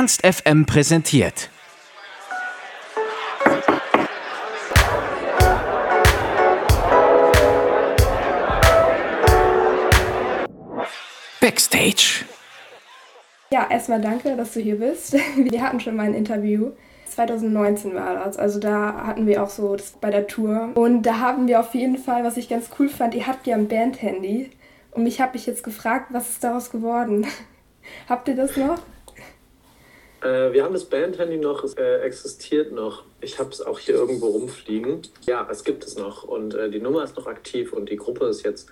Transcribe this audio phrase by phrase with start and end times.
[0.00, 1.50] Ernst FM präsentiert.
[11.42, 12.24] Backstage.
[13.52, 15.12] Ja, erstmal danke, dass du hier bist.
[15.36, 16.70] Wir hatten schon mal ein Interview.
[17.04, 18.38] 2019 war das.
[18.38, 20.70] Also da hatten wir auch so das bei der Tour.
[20.76, 23.54] Und da haben wir auf jeden Fall, was ich ganz cool fand, ihr habt ja
[23.54, 24.48] ein Band-Handy.
[24.92, 27.26] Und mich habe ich jetzt gefragt, was ist daraus geworden?
[28.08, 28.78] habt ihr das noch?
[30.22, 33.04] Äh, wir haben das Band-Handy noch, es äh, existiert noch.
[33.20, 35.02] Ich habe es auch hier irgendwo rumfliegen.
[35.26, 38.26] Ja, es gibt es noch und äh, die Nummer ist noch aktiv und die Gruppe
[38.26, 38.68] ist jetzt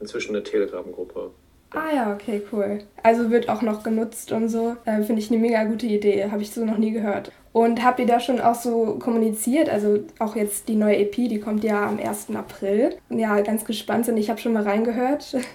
[0.00, 1.30] inzwischen eine Telegram-Gruppe.
[1.70, 2.80] Ah ja, okay, cool.
[3.02, 4.76] Also wird auch noch genutzt und so.
[4.86, 6.30] Äh, Finde ich eine mega gute Idee.
[6.30, 7.30] Habe ich so noch nie gehört.
[7.52, 9.68] Und habt ihr da schon auch so kommuniziert?
[9.68, 12.28] Also auch jetzt die neue EP, die kommt ja am 1.
[12.34, 12.96] April.
[13.10, 14.16] Ja, ganz gespannt sind.
[14.16, 15.36] Ich habe schon mal reingehört.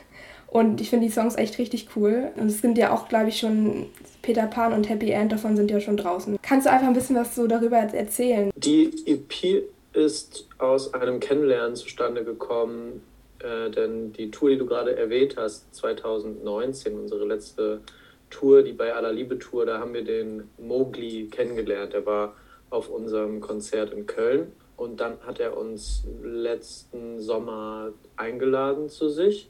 [0.53, 2.31] Und ich finde die Songs echt richtig cool.
[2.35, 3.87] Und es sind ja auch, glaube ich, schon
[4.21, 6.37] Peter Pan und Happy End davon sind ja schon draußen.
[6.43, 8.51] Kannst du einfach ein bisschen was so darüber erzählen?
[8.55, 13.01] Die EP ist aus einem Kennenlernen zustande gekommen,
[13.39, 17.81] äh, denn die Tour, die du gerade erwähnt hast, 2019, unsere letzte
[18.29, 21.95] Tour, die bei aller Liebe Tour, da haben wir den Mowgli kennengelernt.
[21.95, 22.35] Er war
[22.69, 29.49] auf unserem Konzert in Köln und dann hat er uns letzten Sommer eingeladen zu sich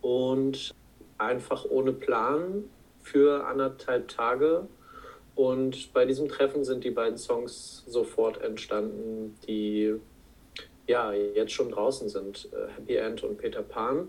[0.00, 0.74] und
[1.18, 2.64] einfach ohne Plan
[3.02, 4.66] für anderthalb Tage.
[5.34, 9.94] Und bei diesem Treffen sind die beiden Songs sofort entstanden, die
[10.86, 14.08] ja jetzt schon draußen sind, äh, Happy End und Peter Pan.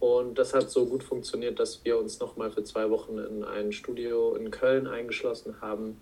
[0.00, 3.72] Und das hat so gut funktioniert, dass wir uns nochmal für zwei Wochen in ein
[3.72, 6.00] Studio in Köln eingeschlossen haben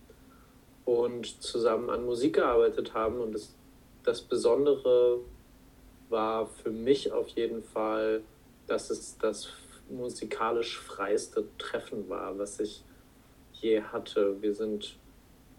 [0.85, 3.21] und zusammen an Musik gearbeitet haben.
[3.21, 3.55] Und das,
[4.05, 5.19] das Besondere
[6.09, 8.23] war für mich auf jeden Fall,
[8.73, 9.49] dass es das
[9.91, 12.83] musikalisch freiste Treffen war, was ich
[13.53, 14.41] je hatte.
[14.41, 14.97] Wir sind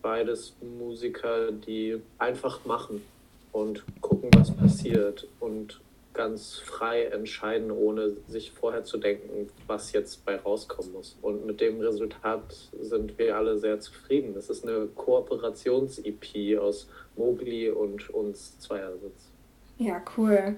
[0.01, 3.03] beides Musiker, die einfach machen
[3.51, 5.79] und gucken, was passiert und
[6.15, 11.15] ganz frei entscheiden, ohne sich vorher zu denken, was jetzt bei rauskommen muss.
[11.21, 14.35] Und mit dem Resultat sind wir alle sehr zufrieden.
[14.35, 19.32] Es ist eine Kooperations-EP aus Mowgli und uns Zweiersitz.
[19.77, 20.55] Ja, cool.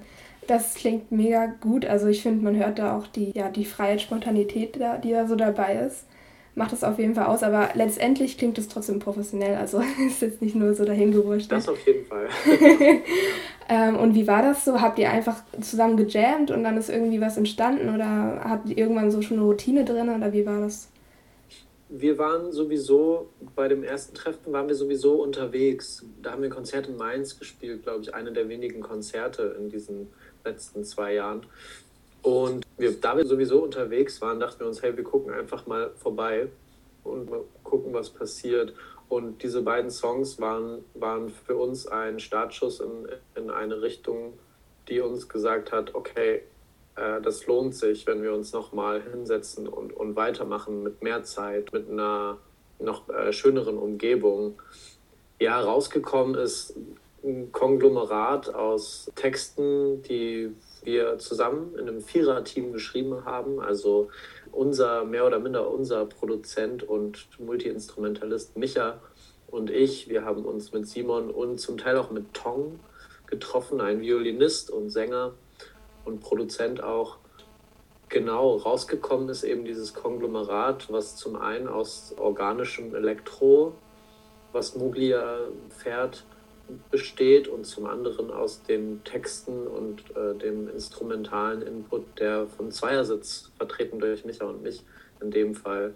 [0.48, 1.86] Das klingt mega gut.
[1.86, 5.36] Also ich finde, man hört da auch die, ja, die Freiheit, Spontanität, die da so
[5.36, 6.06] dabei ist.
[6.58, 9.56] Macht es auf jeden Fall aus, aber letztendlich klingt es trotzdem professionell.
[9.56, 11.52] Also ist jetzt nicht nur so dahingewurscht.
[11.52, 12.28] Das auf jeden Fall.
[13.70, 14.80] ähm, und wie war das so?
[14.80, 19.12] Habt ihr einfach zusammen gejammt und dann ist irgendwie was entstanden oder habt ihr irgendwann
[19.12, 20.90] so schon eine Routine drin oder wie war das?
[21.90, 26.06] Wir waren sowieso, bei dem ersten Treffen waren wir sowieso unterwegs.
[26.22, 29.70] Da haben wir ein Konzert in Mainz gespielt, glaube ich, eine der wenigen Konzerte in
[29.70, 30.08] diesen
[30.44, 31.46] letzten zwei Jahren.
[32.22, 35.92] Und wir, da wir sowieso unterwegs waren, dachten wir uns, hey, wir gucken einfach mal
[35.96, 36.48] vorbei
[37.04, 38.74] und mal gucken, was passiert.
[39.08, 44.34] Und diese beiden Songs waren, waren für uns ein Startschuss in, in eine Richtung,
[44.90, 46.42] die uns gesagt hat, okay,
[46.96, 51.72] äh, das lohnt sich, wenn wir uns nochmal hinsetzen und, und weitermachen mit mehr Zeit,
[51.74, 52.38] mit einer
[52.80, 54.62] noch äh, schöneren Umgebung.
[55.40, 56.76] Ja, rausgekommen ist
[57.24, 60.52] ein Konglomerat aus Texten, die
[60.84, 63.60] wir zusammen in einem Viererteam geschrieben haben.
[63.60, 64.10] Also
[64.52, 69.00] unser, mehr oder minder unser Produzent und Multiinstrumentalist Micha
[69.48, 72.80] und ich, wir haben uns mit Simon und zum Teil auch mit Tong
[73.28, 75.34] getroffen, ein Violinist und Sänger
[76.06, 77.18] und Produzent auch.
[78.10, 83.74] Genau, rausgekommen ist eben dieses Konglomerat, was zum einen aus organischem Elektro,
[84.54, 85.40] was Muglia
[85.70, 86.24] fährt,
[86.92, 93.52] besteht und zum anderen aus den Texten und äh, dem instrumentalen Input, der von Zweiersitz
[93.58, 94.84] vertreten durch Micha und mich
[95.22, 95.94] in dem Fall.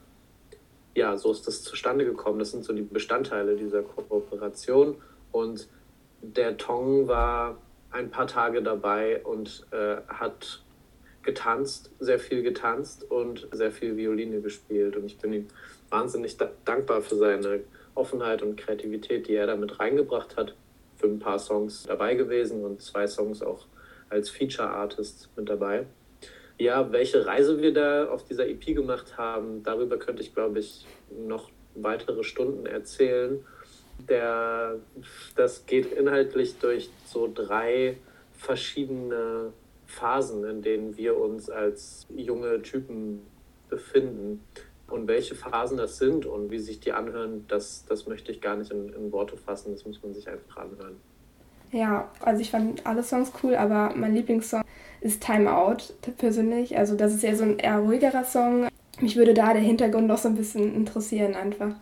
[0.96, 2.40] Ja, so ist das zustande gekommen.
[2.40, 4.96] Das sind so die Bestandteile dieser Kooperation.
[5.31, 5.68] Und
[6.22, 7.58] der Tong war
[7.92, 10.62] ein paar Tage dabei und äh, hat
[11.24, 14.96] getanzt, sehr viel getanzt und sehr viel Violine gespielt.
[14.96, 15.48] Und ich bin ihm
[15.90, 17.62] wahnsinnig da dankbar für seine
[17.96, 20.56] Offenheit und Kreativität, die er damit reingebracht hat.
[20.98, 23.66] Für ein paar Songs dabei gewesen und zwei Songs auch
[24.10, 25.86] als Feature Artist mit dabei.
[26.58, 30.86] Ja, welche Reise wir da auf dieser EP gemacht haben, darüber könnte ich, glaube ich,
[31.10, 33.46] noch weitere Stunden erzählen.
[34.07, 34.75] Der,
[35.36, 37.98] das geht inhaltlich durch so drei
[38.34, 39.51] verschiedene
[39.86, 43.22] Phasen, in denen wir uns als junge Typen
[43.69, 44.44] befinden.
[44.88, 48.56] Und welche Phasen das sind und wie sich die anhören, das, das möchte ich gar
[48.56, 49.72] nicht in, in Worte fassen.
[49.72, 50.96] Das muss man sich einfach anhören.
[51.72, 54.63] Ja, also ich fand alle Songs cool, aber mein Lieblingssong
[55.01, 56.78] ist Time Out persönlich.
[56.78, 58.68] Also das ist ja so ein eher ruhigerer Song.
[59.00, 61.75] mich würde da der Hintergrund noch so ein bisschen interessieren einfach.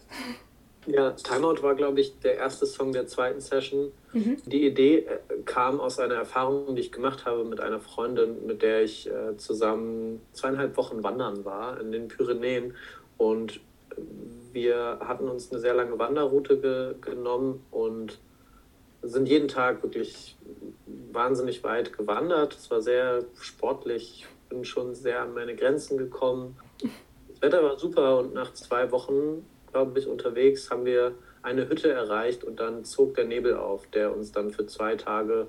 [0.87, 3.91] Ja, Timeout war, glaube ich, der erste Song der zweiten Session.
[4.13, 4.37] Mhm.
[4.45, 8.61] Die Idee äh, kam aus einer Erfahrung, die ich gemacht habe mit einer Freundin, mit
[8.61, 12.73] der ich äh, zusammen zweieinhalb Wochen wandern war in den Pyrenäen.
[13.17, 13.59] Und
[14.53, 18.19] wir hatten uns eine sehr lange Wanderroute ge genommen und
[19.01, 20.37] sind jeden Tag wirklich
[21.11, 22.55] wahnsinnig weit gewandert.
[22.55, 24.25] Es war sehr sportlich.
[24.25, 26.57] Ich bin schon sehr an meine Grenzen gekommen.
[27.29, 29.45] Das Wetter war super und nach zwei Wochen
[29.77, 31.13] glaube ich, unterwegs haben wir
[31.43, 35.45] eine Hütte erreicht und dann zog der Nebel auf, der uns dann für zwei Tage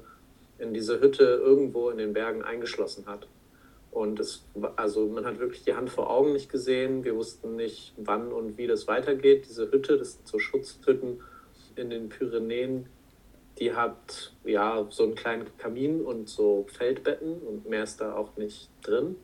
[0.59, 3.27] in diese Hütte irgendwo in den Bergen eingeschlossen hat.
[3.91, 4.45] Und es,
[4.77, 7.05] also man hat wirklich die Hand vor Augen nicht gesehen.
[7.05, 9.47] Wir wussten nicht, wann und wie das weitergeht.
[9.49, 11.23] Diese Hütte, das sind so Schutzhütten
[11.75, 12.87] in den Pyrenäen,
[13.59, 18.37] die hat ja so einen kleinen Kamin und so Feldbetten und mehr ist da auch
[18.37, 19.17] nicht drin.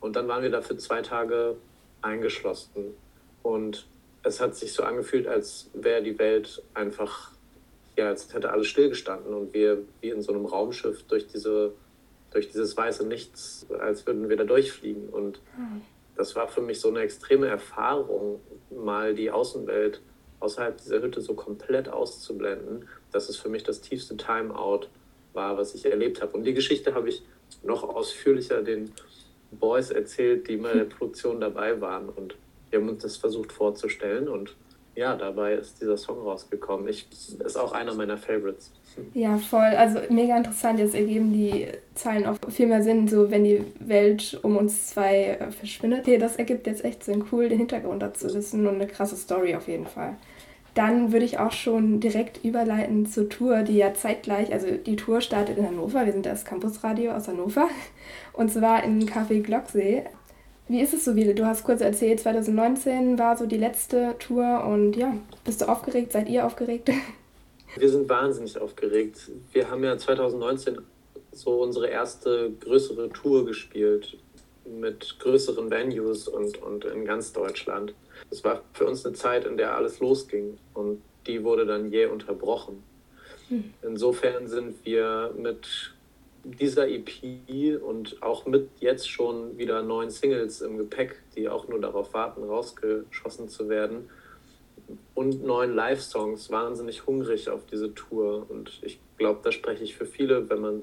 [0.00, 1.56] Und dann waren wir da für zwei Tage
[2.02, 2.94] eingeschlossen.
[3.42, 3.86] Und
[4.26, 7.32] es hat sich so angefühlt, als wäre die Welt einfach,
[7.96, 11.72] ja, als hätte alles stillgestanden und wir wie in so einem Raumschiff durch diese,
[12.32, 15.08] durch dieses weiße Nichts, als würden wir da durchfliegen.
[15.08, 15.40] Und
[16.16, 18.40] das war für mich so eine extreme Erfahrung,
[18.70, 20.00] mal die Außenwelt
[20.40, 24.88] außerhalb dieser Hütte so komplett auszublenden, dass es für mich das tiefste Timeout
[25.32, 26.36] war, was ich erlebt habe.
[26.36, 27.22] Und die Geschichte habe ich
[27.62, 28.92] noch ausführlicher den
[29.52, 32.08] Boys erzählt, die mal in der Produktion dabei waren.
[32.08, 32.36] Und
[32.76, 34.54] wir haben uns das versucht vorzustellen und
[34.94, 36.88] ja, dabei ist dieser Song rausgekommen.
[36.88, 37.06] Ich,
[37.44, 38.72] ist auch einer meiner Favorites.
[39.12, 39.60] Ja, voll.
[39.60, 40.78] Also mega interessant.
[40.78, 45.36] Jetzt ergeben die Zeilen auch viel mehr Sinn, so wenn die Welt um uns zwei
[45.38, 46.00] äh, verschwindet.
[46.00, 47.24] Okay, das ergibt jetzt echt Sinn.
[47.30, 50.16] Cool, den Hintergrund dazu wissen und eine krasse Story auf jeden Fall.
[50.72, 55.20] Dann würde ich auch schon direkt überleiten zur Tour, die ja zeitgleich, also die Tour
[55.20, 56.06] startet in Hannover.
[56.06, 57.68] Wir sind das Campusradio aus Hannover.
[58.32, 60.04] Und zwar im Café Glocksee.
[60.68, 61.34] Wie ist es so, Wiele?
[61.34, 66.10] Du hast kurz erzählt, 2019 war so die letzte Tour und ja, bist du aufgeregt?
[66.10, 66.90] Seid ihr aufgeregt?
[67.76, 69.30] Wir sind wahnsinnig aufgeregt.
[69.52, 70.78] Wir haben ja 2019
[71.30, 74.16] so unsere erste größere Tour gespielt
[74.64, 77.94] mit größeren Venues und, und in ganz Deutschland.
[78.30, 82.06] Es war für uns eine Zeit, in der alles losging und die wurde dann jäh
[82.06, 82.82] unterbrochen.
[83.48, 83.72] Hm.
[83.82, 85.94] Insofern sind wir mit
[86.52, 91.80] dieser EP und auch mit jetzt schon wieder neuen Singles im Gepäck, die auch nur
[91.80, 94.08] darauf warten, rausgeschossen zu werden,
[95.14, 98.46] und neuen Live-Songs wahnsinnig hungrig auf diese Tour.
[98.48, 100.82] Und ich glaube, da spreche ich für viele, wenn man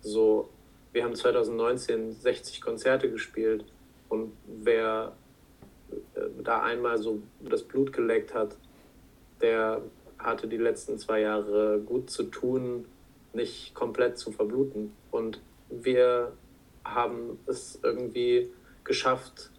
[0.00, 0.50] so,
[0.92, 3.64] wir haben 2019 60 Konzerte gespielt
[4.08, 5.16] und wer
[5.90, 8.56] äh, da einmal so das Blut geleckt hat,
[9.40, 9.82] der
[10.18, 12.84] hatte die letzten zwei Jahre gut zu tun,
[13.32, 14.92] nicht komplett zu verbluten.
[15.10, 16.32] Und wir
[16.84, 18.50] haben es irgendwie
[18.84, 19.50] geschafft,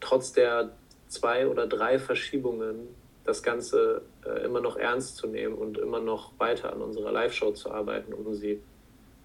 [0.00, 0.72] trotz der
[1.08, 2.88] zwei oder drei Verschiebungen
[3.24, 7.52] das Ganze äh, immer noch ernst zu nehmen und immer noch weiter an unserer Live-Show
[7.52, 8.62] zu arbeiten, um sie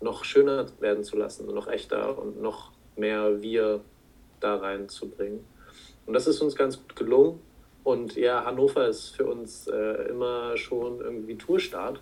[0.02, 3.82] noch schöner werden zu lassen, noch echter und noch mehr wir
[4.40, 5.46] da reinzubringen.
[6.06, 7.40] Und das ist uns ganz gut gelungen.
[7.84, 12.00] Und ja, Hannover ist für uns äh, immer schon irgendwie Tourstart.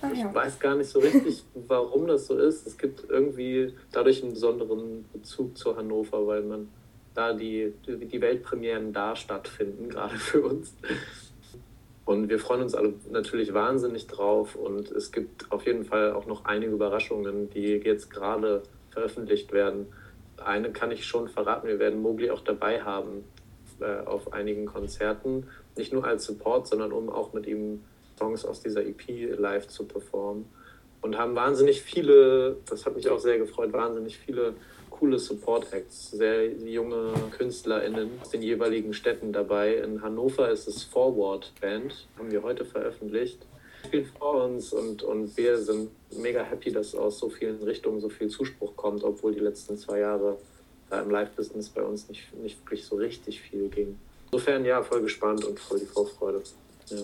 [0.00, 0.10] Ah.
[0.12, 2.66] Ich weiß gar nicht so richtig, warum das so ist.
[2.66, 6.68] Es gibt irgendwie dadurch einen besonderen Bezug zu Hannover, weil man
[7.14, 10.74] da die, die Weltpremieren da stattfinden, gerade für uns.
[12.04, 14.56] Und wir freuen uns alle natürlich wahnsinnig drauf.
[14.56, 19.86] Und es gibt auf jeden Fall auch noch einige Überraschungen, die jetzt gerade veröffentlicht werden.
[20.36, 23.24] Eine kann ich schon verraten, wir werden Mowgli auch dabei haben
[23.80, 25.46] äh, auf einigen Konzerten.
[25.76, 27.84] Nicht nur als Support, sondern um auch mit ihm
[28.18, 30.46] Songs aus dieser EP live zu performen.
[31.00, 34.54] Und haben wahnsinnig viele, das hat mich auch sehr gefreut, wahnsinnig viele
[35.02, 39.74] coole Support-Acts, sehr junge KünstlerInnen aus den jeweiligen Städten dabei.
[39.78, 43.44] In Hannover ist es Forward Band, haben wir heute veröffentlicht.
[43.90, 48.08] Viel vor uns und, und wir sind mega happy, dass aus so vielen Richtungen so
[48.08, 50.36] viel Zuspruch kommt, obwohl die letzten zwei Jahre
[50.88, 53.98] da im Live-Business bei uns nicht, nicht wirklich so richtig viel ging.
[54.30, 56.42] Insofern ja, voll gespannt und voll die Vorfreude.
[56.90, 56.98] Ja.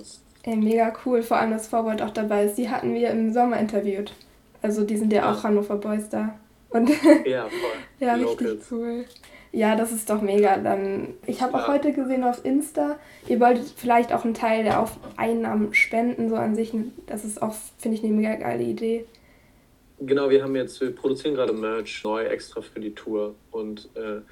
[0.49, 2.57] Ey, mega cool, vor allem, dass Forward auch dabei ist.
[2.57, 4.15] Die hatten wir im Sommer interviewt.
[4.63, 6.39] Also die sind ja auch Hannover Boys da.
[6.71, 6.89] Und
[7.27, 7.61] ja, voll.
[8.01, 9.05] ja, richtig cool.
[9.53, 10.57] Ja, das ist doch mega.
[10.57, 14.81] Dann, ich habe auch heute gesehen auf Insta, ihr wolltet vielleicht auch einen Teil der
[14.81, 16.73] auf Einnahmen spenden, so an sich.
[17.05, 19.05] Das ist auch, finde ich, eine mega geile Idee.
[20.01, 24.23] Genau, wir haben jetzt, wir produzieren gerade Merch neu extra für die Tour und äh,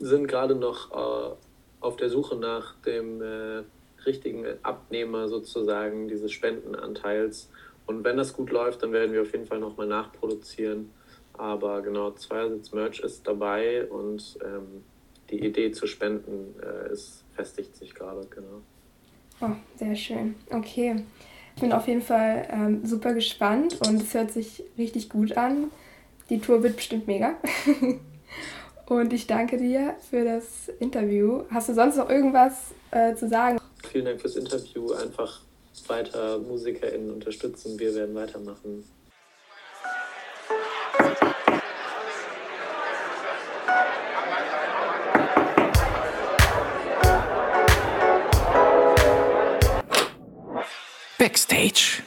[0.00, 1.34] sind gerade noch äh,
[1.80, 3.62] auf der Suche nach dem äh,
[4.08, 7.50] richtigen Abnehmer sozusagen dieses Spendenanteils.
[7.86, 10.90] Und wenn das gut läuft, dann werden wir auf jeden Fall nochmal nachproduzieren.
[11.34, 14.82] Aber genau, Zweiersitz Merch ist dabei und ähm,
[15.30, 18.62] die Idee zu spenden äh, ist, festigt sich gerade, genau.
[19.40, 20.34] Oh, sehr schön.
[20.50, 21.04] Okay.
[21.54, 25.70] Ich bin auf jeden Fall ähm, super gespannt und es hört sich richtig gut an.
[26.30, 27.34] Die Tour wird bestimmt mega.
[28.86, 31.44] und ich danke dir für das Interview.
[31.50, 33.58] Hast du sonst noch irgendwas äh, zu sagen?
[33.90, 34.92] Vielen Dank fürs Interview.
[34.92, 35.40] Einfach
[35.86, 37.78] weiter MusikerInnen unterstützen.
[37.78, 38.84] Wir werden weitermachen.
[51.18, 52.02] Backstage.